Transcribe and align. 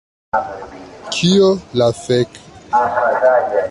Kio 1.17 1.51
la 1.83 1.91
fek? 2.01 2.43